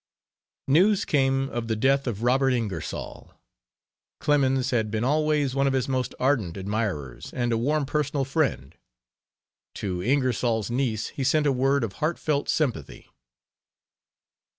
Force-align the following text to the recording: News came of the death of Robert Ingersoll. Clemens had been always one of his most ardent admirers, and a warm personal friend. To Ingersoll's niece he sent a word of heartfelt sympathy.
News 0.67 1.05
came 1.05 1.47
of 1.49 1.67
the 1.67 1.75
death 1.75 2.07
of 2.07 2.23
Robert 2.23 2.53
Ingersoll. 2.53 3.35
Clemens 4.19 4.71
had 4.71 4.89
been 4.89 5.03
always 5.03 5.53
one 5.53 5.67
of 5.67 5.73
his 5.73 5.87
most 5.87 6.15
ardent 6.19 6.57
admirers, 6.57 7.31
and 7.35 7.53
a 7.53 7.57
warm 7.59 7.85
personal 7.85 8.25
friend. 8.25 8.73
To 9.75 10.01
Ingersoll's 10.01 10.71
niece 10.71 11.09
he 11.09 11.23
sent 11.23 11.45
a 11.45 11.51
word 11.51 11.83
of 11.83 11.93
heartfelt 12.01 12.49
sympathy. 12.49 13.09